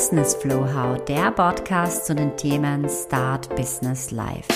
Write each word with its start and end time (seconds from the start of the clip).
Business 0.00 0.34
Flow 0.34 0.64
How, 0.64 1.04
der 1.04 1.30
Podcast 1.30 2.06
zu 2.06 2.14
den 2.14 2.34
Themen 2.34 2.88
Start 2.88 3.54
Business 3.54 4.10
Life. 4.10 4.48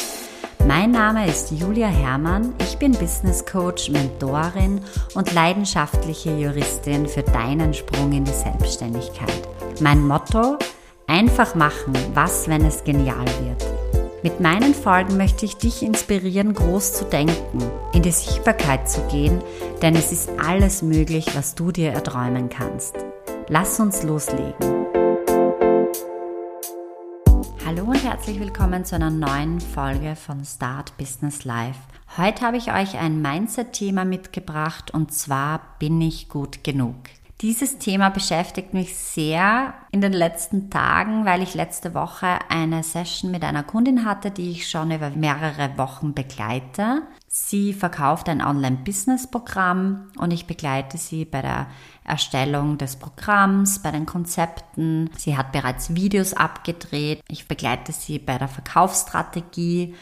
Mein 0.66 0.92
Name 0.92 1.28
ist 1.28 1.50
Julia 1.50 1.88
Herrmann, 1.88 2.54
ich 2.60 2.78
bin 2.78 2.92
Business 2.92 3.44
Coach, 3.44 3.90
Mentorin 3.90 4.80
und 5.14 5.34
leidenschaftliche 5.34 6.34
Juristin 6.34 7.06
für 7.06 7.22
deinen 7.22 7.74
Sprung 7.74 8.12
in 8.12 8.24
die 8.24 8.32
Selbstständigkeit. 8.32 9.46
Mein 9.80 10.06
Motto, 10.06 10.56
einfach 11.06 11.54
machen, 11.54 11.92
was, 12.14 12.48
wenn 12.48 12.64
es 12.64 12.82
genial 12.82 13.26
wird. 13.42 13.66
Mit 14.22 14.40
meinen 14.40 14.72
Folgen 14.72 15.18
möchte 15.18 15.44
ich 15.44 15.58
dich 15.58 15.82
inspirieren, 15.82 16.54
groß 16.54 16.94
zu 16.94 17.04
denken, 17.04 17.62
in 17.92 18.00
die 18.00 18.12
Sichtbarkeit 18.12 18.88
zu 18.88 19.02
gehen, 19.08 19.42
denn 19.82 19.94
es 19.94 20.10
ist 20.10 20.30
alles 20.42 20.80
möglich, 20.80 21.26
was 21.36 21.54
du 21.54 21.70
dir 21.70 21.92
erträumen 21.92 22.48
kannst. 22.48 22.96
Lass 23.48 23.78
uns 23.78 24.02
loslegen. 24.04 24.73
Herzlich 28.14 28.38
willkommen 28.38 28.84
zu 28.84 28.94
einer 28.94 29.10
neuen 29.10 29.60
Folge 29.60 30.14
von 30.14 30.44
Start 30.44 30.96
Business 30.96 31.44
Life. 31.44 31.80
Heute 32.16 32.42
habe 32.42 32.56
ich 32.56 32.72
euch 32.72 32.96
ein 32.96 33.20
Mindset-Thema 33.20 34.04
mitgebracht 34.04 34.92
und 34.92 35.12
zwar 35.12 35.60
bin 35.80 36.00
ich 36.00 36.28
gut 36.28 36.62
genug. 36.62 36.94
Dieses 37.40 37.78
Thema 37.78 38.10
beschäftigt 38.10 38.72
mich 38.72 38.96
sehr 38.96 39.74
in 39.90 40.00
den 40.00 40.12
letzten 40.12 40.70
Tagen, 40.70 41.24
weil 41.24 41.42
ich 41.42 41.54
letzte 41.54 41.92
Woche 41.92 42.38
eine 42.48 42.84
Session 42.84 43.32
mit 43.32 43.42
einer 43.42 43.64
Kundin 43.64 44.04
hatte, 44.04 44.30
die 44.30 44.52
ich 44.52 44.70
schon 44.70 44.92
über 44.92 45.10
mehrere 45.10 45.76
Wochen 45.76 46.14
begleite. 46.14 47.02
Sie 47.36 47.72
verkauft 47.72 48.28
ein 48.28 48.40
Online-Business-Programm 48.40 50.12
und 50.18 50.30
ich 50.30 50.46
begleite 50.46 50.98
sie 50.98 51.24
bei 51.24 51.42
der 51.42 51.66
Erstellung 52.04 52.78
des 52.78 52.94
Programms, 52.94 53.82
bei 53.82 53.90
den 53.90 54.06
Konzepten. 54.06 55.10
Sie 55.16 55.36
hat 55.36 55.50
bereits 55.50 55.96
Videos 55.96 56.32
abgedreht. 56.32 57.20
Ich 57.26 57.48
begleite 57.48 57.90
sie 57.90 58.20
bei 58.20 58.38
der 58.38 58.46
Verkaufsstrategie 58.46 59.96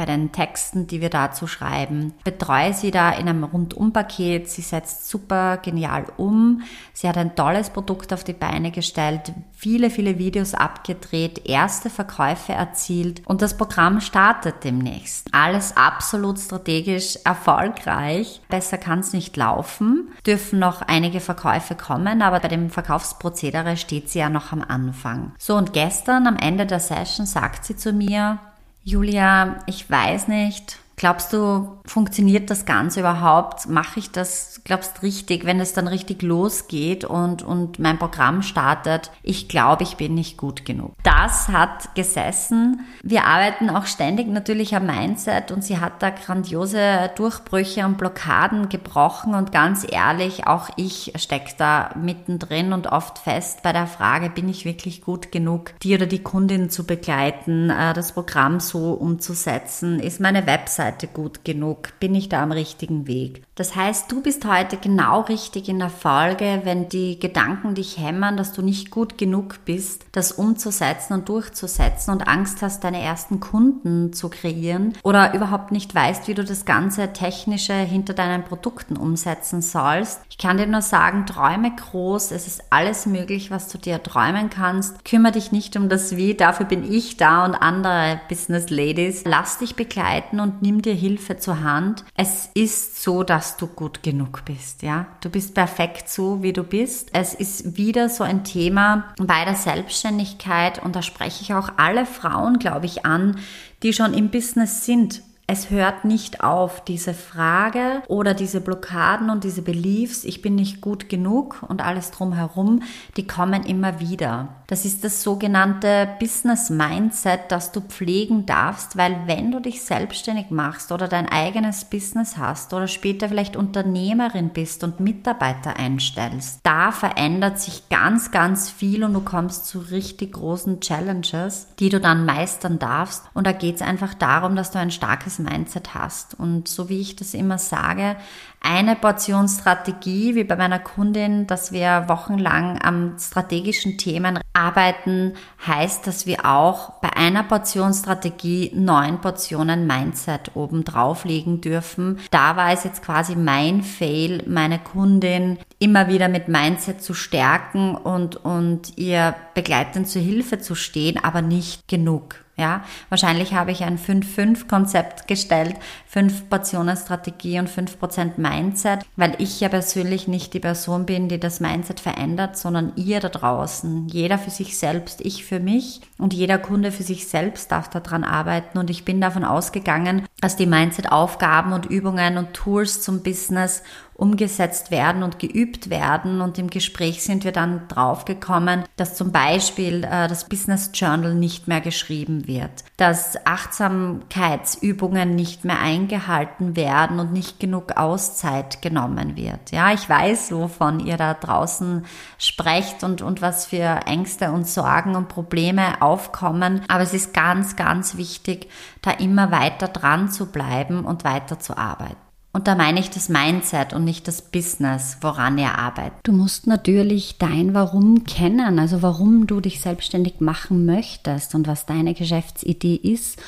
bei 0.00 0.06
den 0.06 0.32
Texten, 0.32 0.86
die 0.86 1.02
wir 1.02 1.10
dazu 1.10 1.46
schreiben. 1.46 2.14
Betreue 2.24 2.72
sie 2.72 2.90
da 2.90 3.10
in 3.10 3.28
einem 3.28 3.44
Rundumpaket. 3.44 4.48
Sie 4.48 4.62
setzt 4.62 5.10
super 5.10 5.58
genial 5.58 6.06
um. 6.16 6.62
Sie 6.94 7.06
hat 7.06 7.18
ein 7.18 7.36
tolles 7.36 7.68
Produkt 7.68 8.14
auf 8.14 8.24
die 8.24 8.32
Beine 8.32 8.70
gestellt, 8.70 9.34
viele, 9.52 9.90
viele 9.90 10.18
Videos 10.18 10.54
abgedreht, 10.54 11.46
erste 11.46 11.90
Verkäufe 11.90 12.54
erzielt 12.54 13.20
und 13.26 13.42
das 13.42 13.58
Programm 13.58 14.00
startet 14.00 14.64
demnächst. 14.64 15.28
Alles 15.32 15.76
absolut 15.76 16.38
strategisch 16.38 17.18
erfolgreich. 17.26 18.40
Besser 18.48 18.78
kann 18.78 19.00
es 19.00 19.12
nicht 19.12 19.36
laufen. 19.36 20.08
Dürfen 20.26 20.58
noch 20.58 20.80
einige 20.80 21.20
Verkäufe 21.20 21.74
kommen, 21.74 22.22
aber 22.22 22.40
bei 22.40 22.48
dem 22.48 22.70
Verkaufsprozedere 22.70 23.76
steht 23.76 24.08
sie 24.08 24.20
ja 24.20 24.30
noch 24.30 24.50
am 24.52 24.64
Anfang. 24.66 25.32
So 25.38 25.56
und 25.56 25.74
gestern 25.74 26.26
am 26.26 26.38
Ende 26.38 26.64
der 26.64 26.80
Session 26.80 27.26
sagt 27.26 27.66
sie 27.66 27.76
zu 27.76 27.92
mir, 27.92 28.38
Julia, 28.82 29.58
ich 29.66 29.90
weiß 29.90 30.28
nicht, 30.28 30.78
Glaubst 31.00 31.32
du, 31.32 31.78
funktioniert 31.86 32.50
das 32.50 32.66
Ganze 32.66 33.00
überhaupt? 33.00 33.70
Mache 33.70 34.00
ich 34.00 34.10
das, 34.10 34.60
glaubst 34.64 35.02
richtig, 35.02 35.46
wenn 35.46 35.58
es 35.58 35.72
dann 35.72 35.88
richtig 35.88 36.20
losgeht 36.20 37.06
und, 37.06 37.42
und 37.42 37.78
mein 37.78 37.98
Programm 37.98 38.42
startet? 38.42 39.10
Ich 39.22 39.48
glaube, 39.48 39.82
ich 39.84 39.96
bin 39.96 40.12
nicht 40.12 40.36
gut 40.36 40.66
genug. 40.66 40.92
Das 41.02 41.48
hat 41.48 41.94
gesessen. 41.94 42.80
Wir 43.02 43.24
arbeiten 43.24 43.70
auch 43.70 43.86
ständig 43.86 44.28
natürlich 44.28 44.76
am 44.76 44.84
Mindset 44.84 45.52
und 45.52 45.64
sie 45.64 45.80
hat 45.80 46.02
da 46.02 46.10
grandiose 46.10 47.10
Durchbrüche 47.16 47.86
und 47.86 47.96
Blockaden 47.96 48.68
gebrochen 48.68 49.34
und 49.34 49.52
ganz 49.52 49.86
ehrlich, 49.90 50.46
auch 50.46 50.68
ich 50.76 51.14
stecke 51.16 51.54
da 51.56 51.94
mittendrin 51.98 52.74
und 52.74 52.88
oft 52.88 53.16
fest 53.16 53.62
bei 53.62 53.72
der 53.72 53.86
Frage, 53.86 54.28
bin 54.28 54.50
ich 54.50 54.66
wirklich 54.66 55.00
gut 55.00 55.32
genug, 55.32 55.72
die 55.82 55.94
oder 55.94 56.04
die 56.04 56.22
Kundin 56.22 56.68
zu 56.68 56.84
begleiten, 56.84 57.70
äh, 57.70 57.94
das 57.94 58.12
Programm 58.12 58.60
so 58.60 58.92
umzusetzen? 58.92 59.98
Ist 59.98 60.20
meine 60.20 60.46
Website 60.46 60.89
Seite 60.90 61.06
gut 61.06 61.44
genug? 61.44 61.98
Bin 62.00 62.14
ich 62.14 62.28
da 62.28 62.42
am 62.42 62.52
richtigen 62.52 63.06
Weg? 63.06 63.44
Das 63.54 63.76
heißt, 63.76 64.10
du 64.10 64.22
bist 64.22 64.44
heute 64.46 64.76
genau 64.76 65.20
richtig 65.20 65.68
in 65.68 65.78
der 65.78 65.90
Folge, 65.90 66.62
wenn 66.64 66.88
die 66.88 67.18
Gedanken 67.18 67.74
dich 67.74 67.98
hämmern, 67.98 68.36
dass 68.36 68.52
du 68.52 68.62
nicht 68.62 68.90
gut 68.90 69.18
genug 69.18 69.64
bist, 69.66 70.06
das 70.12 70.32
umzusetzen 70.32 71.12
und 71.12 71.28
durchzusetzen 71.28 72.12
und 72.12 72.26
Angst 72.26 72.62
hast, 72.62 72.82
deine 72.84 73.02
ersten 73.02 73.38
Kunden 73.38 74.12
zu 74.12 74.30
kreieren 74.30 74.94
oder 75.02 75.34
überhaupt 75.34 75.72
nicht 75.72 75.94
weißt, 75.94 76.26
wie 76.26 76.34
du 76.34 76.42
das 76.42 76.64
ganze 76.64 77.12
Technische 77.12 77.74
hinter 77.74 78.14
deinen 78.14 78.44
Produkten 78.44 78.96
umsetzen 78.96 79.60
sollst. 79.60 80.22
Ich 80.30 80.38
kann 80.38 80.56
dir 80.56 80.66
nur 80.66 80.82
sagen, 80.82 81.26
träume 81.26 81.70
groß, 81.76 82.30
es 82.30 82.46
ist 82.46 82.64
alles 82.70 83.04
möglich, 83.04 83.50
was 83.50 83.68
du 83.68 83.78
dir 83.78 84.02
träumen 84.02 84.48
kannst. 84.48 85.04
Kümmere 85.04 85.32
dich 85.32 85.52
nicht 85.52 85.76
um 85.76 85.88
das 85.90 86.16
Wie, 86.16 86.34
dafür 86.34 86.64
bin 86.66 86.90
ich 86.90 87.18
da 87.18 87.44
und 87.44 87.54
andere 87.54 88.20
Business 88.28 88.70
Ladies. 88.70 89.24
Lass 89.26 89.58
dich 89.58 89.76
begleiten 89.76 90.40
und 90.40 90.62
nimm 90.62 90.79
dir 90.80 90.94
Hilfe 90.94 91.36
zur 91.36 91.62
Hand. 91.62 92.04
Es 92.14 92.50
ist 92.54 93.02
so, 93.02 93.22
dass 93.22 93.56
du 93.56 93.66
gut 93.66 94.02
genug 94.02 94.44
bist, 94.44 94.82
ja. 94.82 95.06
Du 95.20 95.30
bist 95.30 95.54
perfekt 95.54 96.08
so, 96.08 96.42
wie 96.42 96.52
du 96.52 96.62
bist. 96.62 97.10
Es 97.12 97.34
ist 97.34 97.76
wieder 97.76 98.08
so 98.08 98.24
ein 98.24 98.44
Thema 98.44 99.14
bei 99.18 99.44
der 99.44 99.54
Selbstständigkeit 99.54 100.82
und 100.82 100.96
da 100.96 101.02
spreche 101.02 101.42
ich 101.42 101.54
auch 101.54 101.70
alle 101.76 102.06
Frauen, 102.06 102.58
glaube 102.58 102.86
ich, 102.86 103.04
an, 103.04 103.38
die 103.82 103.92
schon 103.92 104.14
im 104.14 104.30
Business 104.30 104.84
sind 104.84 105.22
es 105.52 105.68
hört 105.68 106.04
nicht 106.04 106.44
auf, 106.44 106.84
diese 106.84 107.12
Frage 107.12 108.04
oder 108.06 108.34
diese 108.34 108.60
Blockaden 108.60 109.30
und 109.30 109.42
diese 109.42 109.62
Beliefs, 109.62 110.22
ich 110.22 110.42
bin 110.42 110.54
nicht 110.54 110.80
gut 110.80 111.08
genug 111.08 111.64
und 111.66 111.84
alles 111.84 112.12
drumherum, 112.12 112.84
die 113.16 113.26
kommen 113.26 113.64
immer 113.64 113.98
wieder. 113.98 114.59
Das 114.70 114.84
ist 114.84 115.02
das 115.02 115.24
sogenannte 115.24 116.08
Business 116.20 116.70
Mindset, 116.70 117.40
das 117.48 117.72
du 117.72 117.80
pflegen 117.80 118.46
darfst, 118.46 118.96
weil 118.96 119.26
wenn 119.26 119.50
du 119.50 119.58
dich 119.58 119.82
selbstständig 119.82 120.50
machst 120.50 120.92
oder 120.92 121.08
dein 121.08 121.28
eigenes 121.28 121.84
Business 121.86 122.36
hast 122.36 122.72
oder 122.72 122.86
später 122.86 123.28
vielleicht 123.28 123.56
Unternehmerin 123.56 124.50
bist 124.50 124.84
und 124.84 125.00
Mitarbeiter 125.00 125.76
einstellst, 125.76 126.60
da 126.62 126.92
verändert 126.92 127.58
sich 127.58 127.88
ganz, 127.88 128.30
ganz 128.30 128.70
viel 128.70 129.02
und 129.02 129.12
du 129.12 129.22
kommst 129.22 129.66
zu 129.66 129.80
richtig 129.80 130.34
großen 130.34 130.80
Challenges, 130.80 131.66
die 131.80 131.88
du 131.88 131.98
dann 131.98 132.24
meistern 132.24 132.78
darfst. 132.78 133.24
Und 133.34 133.48
da 133.48 133.52
geht 133.52 133.74
es 133.74 133.82
einfach 133.82 134.14
darum, 134.14 134.54
dass 134.54 134.70
du 134.70 134.78
ein 134.78 134.92
starkes 134.92 135.40
Mindset 135.40 135.94
hast. 135.94 136.38
Und 136.38 136.68
so 136.68 136.88
wie 136.88 137.00
ich 137.00 137.16
das 137.16 137.34
immer 137.34 137.58
sage, 137.58 138.14
eine 138.60 138.94
Portion 138.94 139.48
Strategie, 139.48 140.34
wie 140.34 140.44
bei 140.44 140.54
meiner 140.54 140.78
Kundin, 140.78 141.46
dass 141.46 141.72
wir 141.72 142.04
wochenlang 142.08 142.80
am 142.82 143.16
strategischen 143.18 143.96
Themen 143.96 144.38
arbeiten, 144.52 145.34
heißt, 145.66 146.06
dass 146.06 146.26
wir 146.26 146.44
auch 146.44 147.00
bei 147.00 147.10
einer 147.16 147.42
Portion 147.42 147.94
Strategie 147.94 148.70
neun 148.74 149.20
Portionen 149.20 149.86
Mindset 149.86 150.52
oben 150.54 150.84
drauflegen 150.84 151.60
dürfen. 151.60 152.18
Da 152.30 152.56
war 152.56 152.72
es 152.72 152.84
jetzt 152.84 153.02
quasi 153.02 153.34
mein 153.34 153.82
Fail, 153.82 154.44
meine 154.46 154.78
Kundin 154.78 155.58
immer 155.78 156.08
wieder 156.08 156.28
mit 156.28 156.48
Mindset 156.48 157.02
zu 157.02 157.14
stärken 157.14 157.94
und, 157.94 158.36
und 158.36 158.98
ihr 158.98 159.34
begleitend 159.54 160.08
zur 160.08 160.22
Hilfe 160.22 160.58
zu 160.58 160.74
stehen, 160.74 161.22
aber 161.22 161.40
nicht 161.40 161.88
genug. 161.88 162.36
Ja, 162.60 162.84
wahrscheinlich 163.08 163.54
habe 163.54 163.70
ich 163.70 163.84
ein 163.84 163.98
5-5-Konzept 163.98 165.26
gestellt, 165.26 165.76
5 166.08 166.50
Portionen 166.50 166.94
Strategie 166.94 167.58
und 167.58 167.70
5% 167.70 168.32
Mindset, 168.36 169.00
weil 169.16 169.34
ich 169.38 169.60
ja 169.60 169.70
persönlich 169.70 170.28
nicht 170.28 170.52
die 170.52 170.60
Person 170.60 171.06
bin, 171.06 171.30
die 171.30 171.40
das 171.40 171.60
Mindset 171.60 172.00
verändert, 172.00 172.58
sondern 172.58 172.92
ihr 172.96 173.20
da 173.20 173.30
draußen. 173.30 174.08
Jeder 174.08 174.36
für 174.36 174.50
sich 174.50 174.76
selbst, 174.76 175.22
ich 175.22 175.42
für 175.42 175.58
mich 175.58 176.02
und 176.18 176.34
jeder 176.34 176.58
Kunde 176.58 176.92
für 176.92 177.02
sich 177.02 177.28
selbst 177.28 177.72
darf 177.72 177.88
daran 177.88 178.24
arbeiten 178.24 178.76
und 178.76 178.90
ich 178.90 179.06
bin 179.06 179.22
davon 179.22 179.44
ausgegangen, 179.44 180.26
dass 180.42 180.56
die 180.56 180.66
Mindset-Aufgaben 180.66 181.72
und 181.72 181.86
Übungen 181.86 182.36
und 182.36 182.52
Tools 182.52 183.00
zum 183.00 183.22
Business 183.22 183.82
umgesetzt 184.20 184.90
werden 184.90 185.22
und 185.22 185.38
geübt 185.38 185.88
werden. 185.88 186.42
Und 186.42 186.58
im 186.58 186.68
Gespräch 186.68 187.22
sind 187.22 187.44
wir 187.44 187.52
dann 187.52 187.88
draufgekommen, 187.88 188.84
dass 188.96 189.14
zum 189.14 189.32
Beispiel 189.32 190.04
äh, 190.04 190.28
das 190.28 190.48
Business 190.48 190.90
Journal 190.92 191.34
nicht 191.34 191.68
mehr 191.68 191.80
geschrieben 191.80 192.46
wird, 192.46 192.84
dass 192.98 193.38
Achtsamkeitsübungen 193.46 195.34
nicht 195.34 195.64
mehr 195.64 195.80
eingehalten 195.80 196.76
werden 196.76 197.18
und 197.18 197.32
nicht 197.32 197.58
genug 197.60 197.96
Auszeit 197.96 198.82
genommen 198.82 199.36
wird. 199.36 199.72
Ja, 199.72 199.92
ich 199.92 200.08
weiß, 200.08 200.52
wovon 200.52 201.00
ihr 201.00 201.16
da 201.16 201.32
draußen 201.32 202.04
sprecht 202.38 203.02
und, 203.02 203.22
und 203.22 203.40
was 203.40 203.66
für 203.66 204.00
Ängste 204.06 204.52
und 204.52 204.68
Sorgen 204.68 205.16
und 205.16 205.28
Probleme 205.28 206.02
aufkommen. 206.02 206.82
Aber 206.88 207.02
es 207.02 207.14
ist 207.14 207.32
ganz, 207.32 207.76
ganz 207.76 208.16
wichtig, 208.16 208.68
da 209.00 209.12
immer 209.12 209.50
weiter 209.50 209.88
dran 209.88 210.30
zu 210.30 210.46
bleiben 210.46 211.06
und 211.06 211.24
weiter 211.24 211.58
zu 211.58 211.78
arbeiten. 211.78 212.29
Und 212.52 212.66
da 212.66 212.74
meine 212.74 212.98
ich 212.98 213.10
das 213.10 213.28
Mindset 213.28 213.92
und 213.92 214.04
nicht 214.04 214.26
das 214.26 214.42
Business, 214.42 215.18
woran 215.20 215.56
ihr 215.56 215.78
arbeitet. 215.78 216.18
Du 216.24 216.32
musst 216.32 216.66
natürlich 216.66 217.38
dein 217.38 217.74
Warum 217.74 218.24
kennen, 218.24 218.80
also 218.80 219.02
warum 219.02 219.46
du 219.46 219.60
dich 219.60 219.80
selbstständig 219.80 220.40
machen 220.40 220.84
möchtest 220.84 221.54
und 221.54 221.68
was 221.68 221.86
deine 221.86 222.12
Geschäftsidee 222.12 222.96
ist 222.96 223.38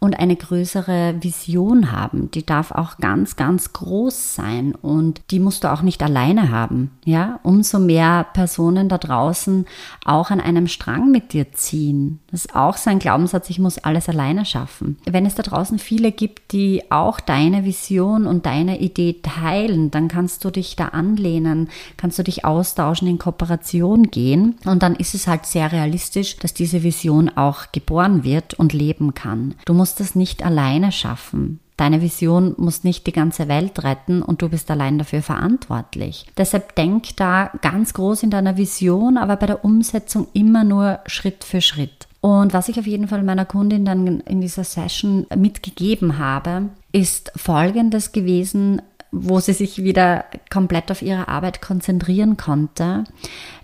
und 0.00 0.18
eine 0.18 0.34
größere 0.34 1.16
Vision 1.20 1.92
haben. 1.92 2.30
Die 2.30 2.44
darf 2.44 2.72
auch 2.72 2.96
ganz, 2.96 3.36
ganz 3.36 3.74
groß 3.74 4.34
sein 4.34 4.74
und 4.74 5.20
die 5.30 5.38
musst 5.38 5.62
du 5.62 5.70
auch 5.70 5.82
nicht 5.82 6.02
alleine 6.02 6.50
haben. 6.50 6.90
Ja, 7.04 7.38
umso 7.42 7.78
mehr 7.78 8.26
Personen 8.32 8.88
da 8.88 8.96
draußen 8.96 9.66
auch 10.06 10.30
an 10.30 10.40
einem 10.40 10.68
Strang 10.68 11.10
mit 11.10 11.34
dir 11.34 11.52
ziehen. 11.52 12.20
Das 12.30 12.46
ist 12.46 12.56
auch 12.56 12.78
sein 12.78 12.98
Glaubenssatz, 12.98 13.50
ich 13.50 13.58
muss 13.58 13.76
alles 13.78 14.08
alleine 14.08 14.46
schaffen. 14.46 14.96
Wenn 15.04 15.26
es 15.26 15.34
da 15.34 15.42
draußen 15.42 15.78
viele 15.78 16.12
gibt, 16.12 16.52
die 16.52 16.90
auch 16.90 17.20
deine 17.20 17.64
Vision 17.64 18.26
und 18.26 18.46
deine 18.46 18.80
Idee 18.80 19.20
teilen, 19.22 19.90
dann 19.90 20.08
kannst 20.08 20.44
du 20.46 20.50
dich 20.50 20.76
da 20.76 20.88
anlehnen, 20.88 21.68
kannst 21.98 22.18
du 22.18 22.22
dich 22.22 22.46
austauschen, 22.46 23.06
in 23.06 23.18
Kooperation 23.18 24.10
gehen 24.10 24.56
und 24.64 24.82
dann 24.82 24.96
ist 24.96 25.14
es 25.14 25.26
halt 25.26 25.44
sehr 25.44 25.72
realistisch, 25.72 26.36
dass 26.38 26.54
diese 26.54 26.82
Vision 26.82 27.28
auch 27.28 27.72
geboren 27.72 28.24
wird 28.24 28.54
und 28.54 28.72
leben 28.72 29.12
kann. 29.12 29.54
Du 29.66 29.74
musst 29.74 29.89
das 29.94 30.14
nicht 30.14 30.44
alleine 30.44 30.92
schaffen. 30.92 31.60
Deine 31.76 32.02
Vision 32.02 32.54
muss 32.58 32.84
nicht 32.84 33.06
die 33.06 33.12
ganze 33.12 33.48
Welt 33.48 33.82
retten 33.84 34.20
und 34.20 34.42
du 34.42 34.50
bist 34.50 34.70
allein 34.70 34.98
dafür 34.98 35.22
verantwortlich. 35.22 36.26
Deshalb 36.36 36.74
denk 36.74 37.16
da 37.16 37.50
ganz 37.62 37.94
groß 37.94 38.22
in 38.22 38.30
deiner 38.30 38.58
Vision, 38.58 39.16
aber 39.16 39.36
bei 39.36 39.46
der 39.46 39.64
Umsetzung 39.64 40.28
immer 40.34 40.62
nur 40.62 40.98
Schritt 41.06 41.42
für 41.42 41.62
Schritt. 41.62 42.06
Und 42.20 42.52
was 42.52 42.68
ich 42.68 42.78
auf 42.78 42.86
jeden 42.86 43.08
Fall 43.08 43.22
meiner 43.22 43.46
Kundin 43.46 43.86
dann 43.86 44.20
in 44.20 44.42
dieser 44.42 44.64
Session 44.64 45.26
mitgegeben 45.34 46.18
habe, 46.18 46.68
ist 46.92 47.32
Folgendes 47.34 48.12
gewesen, 48.12 48.82
wo 49.12 49.40
sie 49.40 49.52
sich 49.52 49.82
wieder 49.82 50.24
komplett 50.50 50.90
auf 50.90 51.02
ihre 51.02 51.28
Arbeit 51.28 51.60
konzentrieren 51.60 52.36
konnte, 52.36 53.04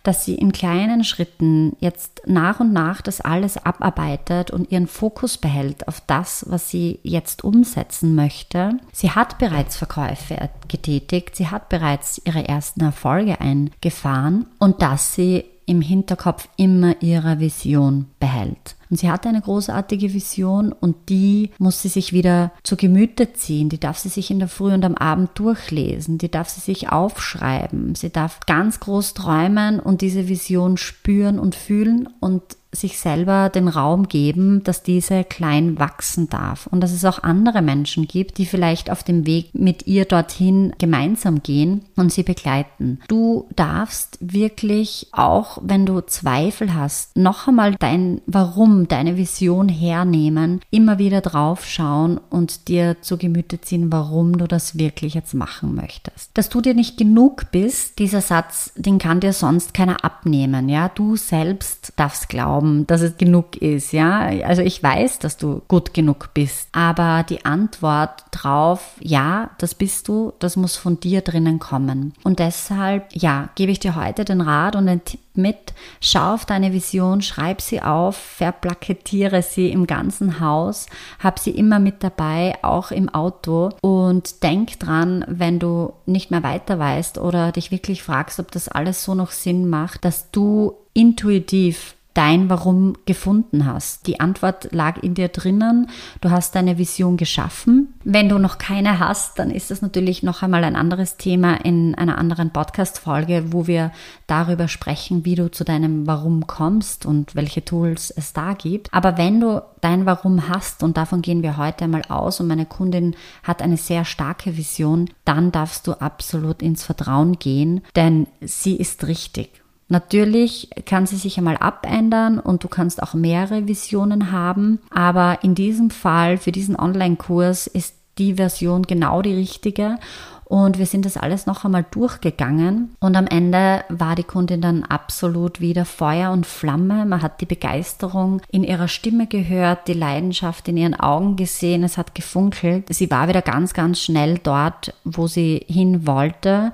dass 0.03 0.25
sie 0.25 0.35
in 0.35 0.53
kleinen 0.53 1.05
Schritten 1.05 1.77
jetzt 1.81 2.23
nach 2.27 2.61
und 2.61 2.73
nach 2.73 3.01
das 3.01 3.21
alles 3.21 3.57
abarbeitet 3.57 4.51
und 4.51 4.71
ihren 4.71 4.87
Fokus 4.87 5.39
behält 5.39 5.87
auf 5.89 6.03
das, 6.07 6.47
was 6.49 6.71
sie 6.71 6.99
jetzt 7.03 7.45
umsetzen 7.45 8.15
möchte. 8.15 8.79
Sie 8.93 9.11
hat 9.11 9.39
bereits 9.39 9.77
Verkäufe 9.77 10.51
getätigt, 10.69 11.37
sie 11.37 11.49
hat 11.49 11.69
bereits 11.69 12.21
ihre 12.25 12.47
ersten 12.47 12.83
Erfolge 12.83 13.41
eingefahren 13.41 14.47
und 14.59 14.83
dass 14.83 15.15
sie 15.15 15.45
im 15.67 15.81
Hinterkopf 15.81 16.49
immer 16.57 17.03
ihre 17.03 17.41
Vision 17.41 18.07
behält. 18.21 18.77
Und 18.89 18.99
sie 18.99 19.11
hatte 19.11 19.29
eine 19.29 19.41
großartige 19.41 20.15
Vision 20.15 20.73
und 20.73 21.09
die 21.09 21.51
muss 21.59 21.83
sie 21.83 21.89
sich 21.89 22.13
wieder 22.13 22.53
zu 22.63 22.77
Gemüte 22.77 23.33
ziehen. 23.33 23.69
Die 23.69 23.81
darf 23.81 23.99
sie 23.99 24.09
sich 24.09 24.31
in 24.31 24.39
der 24.39 24.49
Früh 24.49 24.73
und 24.73 24.85
am 24.85 24.95
Abend 24.95 25.31
durchlesen. 25.35 26.19
Die 26.19 26.31
darf 26.31 26.49
sie 26.49 26.61
sich 26.61 26.91
aufschreiben. 26.91 27.97
Sie 27.97 28.11
darf 28.11 28.41
ganz 28.47 28.79
groß 28.79 29.15
träumen 29.15 29.81
und 29.81 30.03
diese 30.03 30.29
Vision 30.29 30.77
spüren 30.77 31.41
und 31.41 31.57
fühlen 31.57 32.09
und 32.21 32.57
sich 32.81 32.99
selber 32.99 33.49
den 33.49 33.69
Raum 33.69 34.09
geben, 34.09 34.63
dass 34.65 34.83
diese 34.83 35.25
klein 35.25 35.79
wachsen 35.79 36.29
darf 36.29 36.67
und 36.67 36.81
dass 36.81 36.93
es 36.93 37.05
auch 37.05 37.23
andere 37.23 37.63
Menschen 37.63 38.07
gibt, 38.07 38.39
die 38.39 38.47
vielleicht 38.47 38.91
auf 38.91 39.03
dem 39.03 39.27
Weg 39.27 39.51
mit 39.55 39.87
ihr 39.87 40.05
dorthin 40.05 40.73
gemeinsam 40.79 41.43
gehen 41.43 41.83
und 41.97 42.13
sie 42.13 42.23
begleiten. 42.23 43.01
Du 43.09 43.49
darfst 43.57 44.19
wirklich, 44.21 45.09
auch 45.13 45.59
wenn 45.63 45.87
du 45.87 46.01
Zweifel 46.01 46.75
hast, 46.75 47.17
noch 47.17 47.49
einmal 47.49 47.75
dein 47.79 48.21
Warum, 48.27 48.89
deine 48.89 49.17
Vision 49.17 49.69
hernehmen, 49.69 50.61
immer 50.71 50.99
wieder 50.99 51.21
drauf 51.21 51.67
schauen 51.67 52.21
und 52.31 52.69
dir 52.69 52.97
zu 53.01 53.17
Gemüte 53.17 53.61
ziehen, 53.61 53.91
warum 53.93 54.39
du 54.39 54.47
das 54.47 54.79
wirklich 54.79 55.15
jetzt 55.15 55.35
machen 55.35 55.75
möchtest. 55.75 56.31
Dass 56.35 56.49
du 56.49 56.61
dir 56.61 56.75
nicht 56.75 56.97
genug 56.97 57.51
bist, 57.51 57.99
dieser 57.99 58.21
Satz, 58.21 58.73
den 58.77 58.99
kann 58.99 59.21
dir 59.21 59.33
sonst 59.33 59.75
keiner 59.75 60.05
abnehmen, 60.05 60.69
ja? 60.69 60.89
Du 60.89 61.17
selbst 61.17 61.93
darfst 61.97 62.29
glauben, 62.29 62.66
glauben, 62.67 62.87
dass 62.87 63.01
es 63.01 63.17
genug 63.17 63.57
ist, 63.57 63.93
ja. 63.93 64.21
Also 64.45 64.63
ich 64.63 64.83
weiß, 64.83 65.19
dass 65.19 65.37
du 65.37 65.63
gut 65.69 65.95
genug 65.95 66.31
bist, 66.35 66.69
aber 66.73 67.25
die 67.29 67.45
Antwort 67.45 68.25
drauf, 68.31 68.97
ja, 69.01 69.51
das 69.59 69.75
bist 69.75 70.09
du, 70.09 70.33
das 70.39 70.57
muss 70.57 70.77
von 70.77 71.01
dir 71.01 71.21
drinnen 71.21 71.59
kommen. 71.59 72.13
Und 72.25 72.39
deshalb, 72.39 73.07
ja, 73.13 73.49
gebe 73.55 73.73
ich 73.73 73.81
dir 73.81 73.97
heute 73.97 74.25
den 74.25 74.41
Rat 74.41 74.77
und 74.77 74.87
den 74.87 75.05
Tipp 75.05 75.21
mit, 75.35 75.75
schau 76.01 76.33
auf 76.33 76.47
deine 76.47 76.73
Vision, 76.73 77.21
schreib 77.21 77.61
sie 77.61 77.83
auf, 77.83 78.17
verplakettiere 78.17 79.43
sie 79.43 79.71
im 79.71 79.87
ganzen 79.87 80.41
Haus, 80.41 80.87
hab 81.19 81.39
sie 81.39 81.51
immer 81.51 81.79
mit 81.79 82.03
dabei, 82.03 82.55
auch 82.63 82.91
im 82.91 83.11
Auto 83.11 83.71
und 83.83 84.43
denk 84.43 84.81
dran, 84.81 85.27
wenn 85.29 85.59
du 85.59 85.93
nicht 86.07 86.31
mehr 86.31 86.43
weiter 86.43 86.79
weißt 86.79 87.19
oder 87.19 87.53
dich 87.53 87.71
wirklich 87.71 88.03
fragst, 88.03 88.41
ob 88.41 88.51
das 88.51 88.69
alles 88.69 89.05
so 89.05 89.15
noch 89.15 89.31
Sinn 89.31 89.69
macht, 89.69 90.07
dass 90.07 90.31
du 90.31 90.73
intuitiv 90.95 91.97
dein 92.17 92.49
Warum 92.49 92.95
gefunden 93.05 93.67
hast. 93.67 94.07
Die 94.07 94.21
Antwort 94.21 94.73
lag 94.73 95.03
in 95.03 95.15
dir 95.15 95.29
drinnen. 95.29 95.89
Du 96.23 96.31
hast 96.31 96.55
deine 96.55 96.79
Vision 96.79 97.17
geschaffen. 97.19 97.95
Wenn 98.05 98.31
du 98.31 98.39
noch 98.39 98.57
keine 98.57 98.99
hast, 98.99 99.39
dann 99.39 99.51
ist 99.51 99.71
das 99.71 99.83
natürlich 99.83 100.23
noch 100.23 100.43
einmal 100.43 100.65
ein 100.65 100.77
anderes 100.77 101.19
Thema 101.19 101.55
in 101.65 101.95
einer 101.95 102.17
anderen 102.17 102.53
Podcast-Folge, 102.53 103.53
wo 103.53 103.67
wir 103.67 103.93
darüber 104.27 104.69
sprechen, 104.69 105.25
wie 105.27 105.35
du 105.35 105.51
zu 105.51 105.65
deinem 105.65 106.07
Warum 106.07 106.47
kommst 106.47 107.05
und 107.05 107.35
welche 107.35 107.65
Tools 107.65 108.11
es 108.11 108.33
da 108.33 108.55
gibt. 108.55 108.93
Aber 108.95 109.19
wenn 109.19 109.41
du 109.41 109.63
dein 109.83 110.07
Warum 110.07 110.49
hast, 110.49 110.83
und 110.83 110.97
davon 110.97 111.21
gehen 111.21 111.43
wir 111.43 111.59
heute 111.59 111.85
einmal 111.85 112.03
aus, 112.09 112.41
und 112.41 112.47
meine 112.47 112.67
Kundin 112.67 113.15
hat 113.43 113.61
eine 113.61 113.77
sehr 113.77 114.07
starke 114.07 114.57
Vision, 114.57 115.11
dann 115.27 115.53
darfst 115.53 115.87
du 115.87 115.93
absolut 115.93 116.63
ins 116.63 116.83
Vertrauen 116.83 117.39
gehen, 117.39 117.83
denn 117.95 118.27
sie 118.41 118.77
ist 118.77 119.07
richtig. 119.07 119.66
Natürlich 119.89 120.71
kann 120.85 121.07
sie 121.07 121.17
sich 121.17 121.39
einmal 121.39 121.57
abändern 121.59 122.41
und 122.41 122.65
du 122.65 122.69
kannst 122.69 123.03
auch 123.03 123.15
mehrere 123.15 123.69
Visionen 123.69 124.33
haben, 124.33 124.81
aber 124.91 125.39
in 125.43 125.55
diesem 125.55 125.91
Fall 125.91 126.39
für 126.39 126.53
diesen 126.53 126.77
Online-Kurs 126.77 127.69
ist 127.69 127.95
die 128.19 128.35
Version 128.35 128.83
genau 128.83 129.23
die 129.23 129.35
richtige 129.35 129.99
und 130.45 130.79
wir 130.79 130.87
sind 130.87 131.05
das 131.05 131.17
alles 131.17 131.47
noch 131.47 131.65
einmal 131.65 131.85
durchgegangen 131.91 132.97
und 133.01 133.17
am 133.17 133.27
Ende 133.27 133.85
war 133.89 134.15
die 134.15 134.23
Kundin 134.23 134.61
dann 134.61 134.85
absolut 134.85 135.61
wieder 135.61 135.85
Feuer 135.85 136.31
und 136.31 136.47
Flamme. 136.47 137.05
Man 137.05 137.21
hat 137.21 137.41
die 137.41 137.47
Begeisterung 137.47 138.41
in 138.51 138.63
ihrer 138.63 138.87
Stimme 138.89 139.27
gehört, 139.27 139.89
die 139.89 139.93
Leidenschaft 139.93 140.69
in 140.69 140.77
ihren 140.77 140.95
Augen 140.95 141.35
gesehen, 141.37 141.83
es 141.83 141.99
hat 141.99 142.15
gefunkelt. 142.15 142.87
Sie 142.91 143.11
war 143.11 143.29
wieder 143.29 143.43
ganz, 143.43 143.75
ganz 143.75 144.01
schnell 144.01 144.39
dort, 144.39 144.95
wo 145.05 145.27
sie 145.27 145.65
hin 145.69 146.07
wollte 146.07 146.73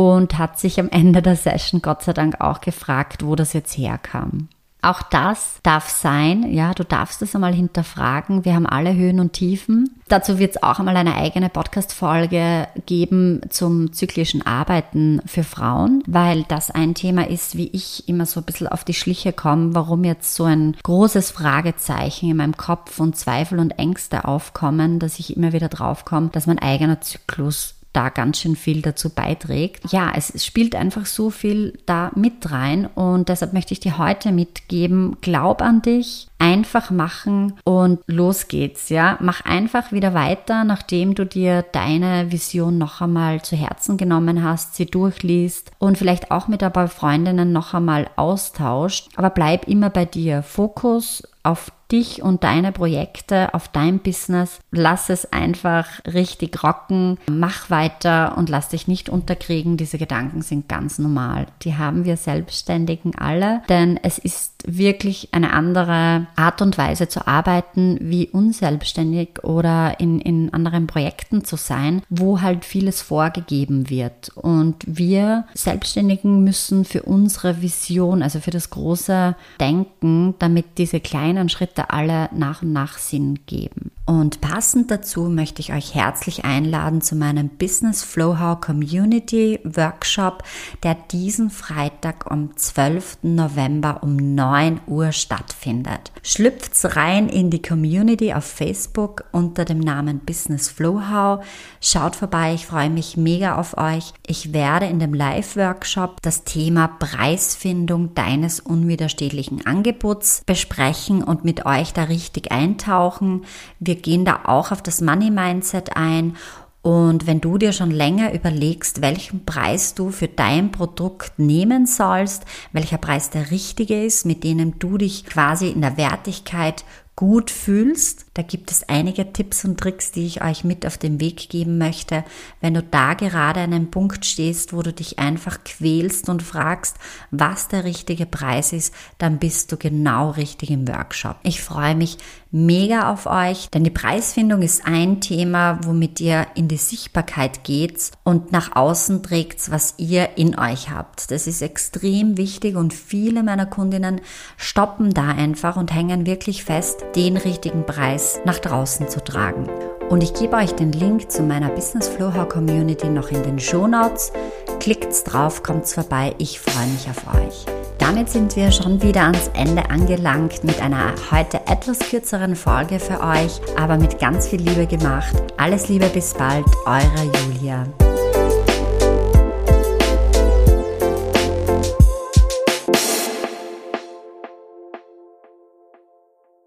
und 0.00 0.38
hat 0.38 0.58
sich 0.58 0.80
am 0.80 0.88
Ende 0.88 1.20
der 1.20 1.36
Session 1.36 1.82
Gott 1.82 2.02
sei 2.02 2.14
Dank 2.14 2.40
auch 2.40 2.62
gefragt, 2.62 3.22
wo 3.22 3.36
das 3.36 3.52
jetzt 3.52 3.76
herkam. 3.76 4.48
Auch 4.80 5.02
das 5.02 5.60
darf 5.62 5.90
sein, 5.90 6.50
ja, 6.50 6.72
du 6.72 6.84
darfst 6.84 7.20
es 7.20 7.34
einmal 7.34 7.52
hinterfragen. 7.52 8.46
Wir 8.46 8.54
haben 8.54 8.64
alle 8.64 8.94
Höhen 8.94 9.20
und 9.20 9.34
Tiefen. 9.34 9.90
Dazu 10.08 10.38
wird 10.38 10.56
es 10.56 10.62
auch 10.62 10.78
einmal 10.78 10.96
eine 10.96 11.16
eigene 11.16 11.50
Podcast-Folge 11.50 12.66
geben 12.86 13.42
zum 13.50 13.92
zyklischen 13.92 14.46
Arbeiten 14.46 15.20
für 15.26 15.44
Frauen, 15.44 16.02
weil 16.06 16.44
das 16.44 16.70
ein 16.70 16.94
Thema 16.94 17.28
ist, 17.28 17.58
wie 17.58 17.68
ich 17.68 18.08
immer 18.08 18.24
so 18.24 18.40
ein 18.40 18.46
bisschen 18.46 18.68
auf 18.68 18.84
die 18.84 18.94
Schliche 18.94 19.34
komme, 19.34 19.74
warum 19.74 20.04
jetzt 20.04 20.34
so 20.34 20.44
ein 20.44 20.78
großes 20.82 21.30
Fragezeichen 21.30 22.30
in 22.30 22.38
meinem 22.38 22.56
Kopf 22.56 23.00
und 23.00 23.18
Zweifel 23.18 23.58
und 23.58 23.78
Ängste 23.78 24.24
aufkommen, 24.24 24.98
dass 24.98 25.18
ich 25.18 25.36
immer 25.36 25.52
wieder 25.52 25.68
draufkomme, 25.68 26.30
dass 26.32 26.46
mein 26.46 26.58
eigener 26.58 27.02
Zyklus 27.02 27.74
da 27.92 28.08
ganz 28.08 28.38
schön 28.38 28.56
viel 28.56 28.82
dazu 28.82 29.10
beiträgt. 29.10 29.92
Ja, 29.92 30.12
es 30.14 30.44
spielt 30.44 30.74
einfach 30.74 31.06
so 31.06 31.30
viel 31.30 31.78
da 31.86 32.12
mit 32.14 32.50
rein 32.50 32.86
und 32.86 33.28
deshalb 33.28 33.52
möchte 33.52 33.72
ich 33.72 33.80
dir 33.80 33.98
heute 33.98 34.32
mitgeben, 34.32 35.16
glaub 35.20 35.60
an 35.60 35.82
dich, 35.82 36.28
einfach 36.38 36.90
machen 36.90 37.54
und 37.64 38.00
los 38.06 38.48
geht's, 38.48 38.88
ja. 38.88 39.18
Mach 39.20 39.44
einfach 39.44 39.92
wieder 39.92 40.14
weiter, 40.14 40.64
nachdem 40.64 41.14
du 41.14 41.26
dir 41.26 41.62
deine 41.62 42.30
Vision 42.30 42.78
noch 42.78 43.00
einmal 43.00 43.42
zu 43.42 43.56
Herzen 43.56 43.96
genommen 43.96 44.42
hast, 44.42 44.76
sie 44.76 44.86
durchliest 44.86 45.70
und 45.78 45.98
vielleicht 45.98 46.30
auch 46.30 46.48
mit 46.48 46.62
ein 46.62 46.72
paar 46.72 46.88
Freundinnen 46.88 47.52
noch 47.52 47.74
einmal 47.74 48.08
austauscht, 48.16 49.08
aber 49.16 49.30
bleib 49.30 49.68
immer 49.68 49.90
bei 49.90 50.04
dir. 50.04 50.42
Fokus 50.42 51.22
auf 51.42 51.72
dich 51.92 52.22
und 52.22 52.44
deine 52.44 52.72
Projekte, 52.72 53.54
auf 53.54 53.68
dein 53.68 53.98
Business. 53.98 54.60
Lass 54.70 55.10
es 55.10 55.32
einfach 55.32 55.86
richtig 56.06 56.62
rocken. 56.62 57.18
Mach 57.30 57.70
weiter 57.70 58.36
und 58.36 58.48
lass 58.48 58.68
dich 58.68 58.88
nicht 58.88 59.08
unterkriegen. 59.08 59.76
Diese 59.76 59.98
Gedanken 59.98 60.42
sind 60.42 60.68
ganz 60.68 60.98
normal. 60.98 61.46
Die 61.62 61.76
haben 61.76 62.04
wir 62.04 62.16
Selbstständigen 62.16 63.14
alle, 63.16 63.62
denn 63.68 63.98
es 64.02 64.18
ist 64.18 64.60
wirklich 64.66 65.28
eine 65.32 65.52
andere 65.52 66.26
Art 66.36 66.62
und 66.62 66.76
Weise 66.78 67.08
zu 67.08 67.26
arbeiten, 67.26 67.98
wie 68.00 68.28
unselbstständig 68.28 69.42
oder 69.42 69.98
in, 70.00 70.20
in 70.20 70.52
anderen 70.52 70.86
Projekten 70.86 71.44
zu 71.44 71.56
sein, 71.56 72.02
wo 72.08 72.40
halt 72.40 72.64
vieles 72.64 73.02
vorgegeben 73.02 73.90
wird. 73.90 74.30
Und 74.34 74.76
wir 74.86 75.44
Selbstständigen 75.54 76.44
müssen 76.44 76.84
für 76.84 77.02
unsere 77.02 77.62
Vision, 77.62 78.22
also 78.22 78.40
für 78.40 78.50
das 78.50 78.70
große 78.70 79.36
Denken, 79.58 80.34
damit 80.38 80.78
diese 80.78 81.00
kleinen 81.00 81.48
Schritte 81.48 81.79
Konzepte 81.80 81.90
alle 81.90 82.28
nach 82.32 82.62
und 82.62 82.72
nach 82.72 82.98
Sinn 82.98 83.40
geben. 83.46 83.90
Und 84.10 84.40
passend 84.40 84.90
dazu 84.90 85.28
möchte 85.28 85.60
ich 85.60 85.72
euch 85.72 85.94
herzlich 85.94 86.44
einladen 86.44 87.00
zu 87.00 87.14
meinem 87.14 87.48
Business 87.48 88.02
Flow 88.02 88.40
How 88.40 88.60
Community 88.60 89.60
Workshop, 89.62 90.42
der 90.82 90.96
diesen 90.96 91.48
Freitag 91.48 92.28
am 92.28 92.56
12. 92.56 93.18
November 93.22 94.02
um 94.02 94.16
9 94.16 94.80
Uhr 94.88 95.12
stattfindet. 95.12 96.10
Schlüpft's 96.24 96.96
rein 96.96 97.28
in 97.28 97.50
die 97.50 97.62
Community 97.62 98.32
auf 98.32 98.44
Facebook 98.44 99.26
unter 99.30 99.64
dem 99.64 99.78
Namen 99.78 100.18
Business 100.18 100.68
Flow 100.68 101.02
How. 101.08 101.44
Schaut 101.80 102.16
vorbei, 102.16 102.54
ich 102.54 102.66
freue 102.66 102.90
mich 102.90 103.16
mega 103.16 103.58
auf 103.58 103.78
euch. 103.78 104.12
Ich 104.26 104.52
werde 104.52 104.86
in 104.86 104.98
dem 104.98 105.14
Live-Workshop 105.14 106.20
das 106.22 106.42
Thema 106.42 106.88
Preisfindung 106.88 108.12
deines 108.14 108.58
unwiderstehlichen 108.58 109.66
Angebots 109.66 110.42
besprechen 110.46 111.22
und 111.22 111.44
mit 111.44 111.64
da 111.92 112.04
richtig 112.04 112.52
eintauchen. 112.52 113.44
Wir 113.78 113.96
gehen 113.96 114.24
da 114.24 114.40
auch 114.44 114.72
auf 114.72 114.82
das 114.82 115.00
Money 115.00 115.30
Mindset 115.30 115.96
ein 115.96 116.36
und 116.82 117.26
wenn 117.26 117.42
du 117.42 117.58
dir 117.58 117.72
schon 117.72 117.90
länger 117.90 118.32
überlegst, 118.32 119.02
welchen 119.02 119.44
Preis 119.44 119.94
du 119.94 120.10
für 120.10 120.28
dein 120.28 120.72
Produkt 120.72 121.38
nehmen 121.38 121.86
sollst, 121.86 122.44
welcher 122.72 122.96
Preis 122.96 123.28
der 123.28 123.50
richtige 123.50 124.02
ist, 124.02 124.24
mit 124.24 124.44
dem 124.44 124.78
du 124.78 124.96
dich 124.96 125.26
quasi 125.26 125.68
in 125.68 125.82
der 125.82 125.98
Wertigkeit 125.98 126.84
gut 127.16 127.50
fühlst. 127.50 128.29
Da 128.34 128.42
gibt 128.42 128.70
es 128.70 128.88
einige 128.88 129.32
Tipps 129.32 129.64
und 129.64 129.80
Tricks, 129.80 130.12
die 130.12 130.24
ich 130.24 130.40
euch 130.40 130.62
mit 130.62 130.86
auf 130.86 130.96
den 130.96 131.18
Weg 131.20 131.48
geben 131.48 131.78
möchte. 131.78 132.22
Wenn 132.60 132.74
du 132.74 132.82
da 132.82 133.14
gerade 133.14 133.58
an 133.60 133.72
einem 133.72 133.90
Punkt 133.90 134.24
stehst, 134.24 134.72
wo 134.72 134.82
du 134.82 134.92
dich 134.92 135.18
einfach 135.18 135.64
quälst 135.64 136.28
und 136.28 136.40
fragst, 136.40 136.96
was 137.32 137.66
der 137.66 137.82
richtige 137.82 138.26
Preis 138.26 138.72
ist, 138.72 138.94
dann 139.18 139.38
bist 139.38 139.72
du 139.72 139.76
genau 139.76 140.30
richtig 140.30 140.70
im 140.70 140.86
Workshop. 140.86 141.38
Ich 141.42 141.60
freue 141.60 141.96
mich 141.96 142.18
mega 142.52 143.12
auf 143.12 143.26
euch, 143.26 143.68
denn 143.70 143.82
die 143.82 143.90
Preisfindung 143.90 144.62
ist 144.62 144.86
ein 144.86 145.20
Thema, 145.20 145.80
womit 145.84 146.20
ihr 146.20 146.46
in 146.54 146.68
die 146.68 146.76
Sichtbarkeit 146.76 147.64
geht 147.64 148.12
und 148.22 148.52
nach 148.52 148.76
außen 148.76 149.24
trägt, 149.24 149.70
was 149.72 149.94
ihr 149.98 150.36
in 150.36 150.58
euch 150.58 150.90
habt. 150.90 151.32
Das 151.32 151.48
ist 151.48 151.62
extrem 151.62 152.36
wichtig 152.36 152.76
und 152.76 152.94
viele 152.94 153.42
meiner 153.42 153.66
Kundinnen 153.66 154.20
stoppen 154.56 155.12
da 155.14 155.28
einfach 155.28 155.76
und 155.76 155.92
hängen 155.92 156.26
wirklich 156.26 156.64
fest, 156.64 157.04
den 157.16 157.36
richtigen 157.36 157.86
Preis 157.86 158.19
nach 158.44 158.58
draußen 158.58 159.08
zu 159.08 159.22
tragen. 159.22 159.68
Und 160.08 160.22
ich 160.22 160.34
gebe 160.34 160.56
euch 160.56 160.72
den 160.72 160.92
Link 160.92 161.30
zu 161.30 161.42
meiner 161.42 161.68
Business 161.68 162.08
Flowhow 162.08 162.46
Community 162.48 163.08
noch 163.08 163.30
in 163.30 163.42
den 163.42 163.58
Show 163.58 163.86
Notes. 163.86 164.32
Klickt's 164.80 165.22
drauf, 165.22 165.62
kommt's 165.62 165.94
vorbei. 165.94 166.34
Ich 166.38 166.58
freue 166.58 166.86
mich 166.88 167.08
auf 167.08 167.34
euch. 167.34 167.66
Damit 167.98 168.30
sind 168.30 168.56
wir 168.56 168.72
schon 168.72 169.02
wieder 169.02 169.22
ans 169.22 169.50
Ende 169.54 169.88
angelangt 169.90 170.64
mit 170.64 170.82
einer 170.82 171.14
heute 171.30 171.60
etwas 171.66 171.98
kürzeren 171.98 172.56
Folge 172.56 172.98
für 172.98 173.20
euch, 173.20 173.60
aber 173.76 173.98
mit 173.98 174.18
ganz 174.18 174.48
viel 174.48 174.60
Liebe 174.60 174.86
gemacht. 174.86 175.34
Alles 175.58 175.88
Liebe, 175.88 176.06
bis 176.06 176.34
bald, 176.34 176.64
eure 176.86 177.30
Julia. 177.44 177.84